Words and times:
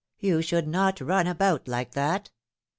You 0.17 0.41
should 0.41 0.67
not 0.67 0.99
run 0.99 1.27
about 1.27 1.67
like 1.67 1.91
that 1.91 2.31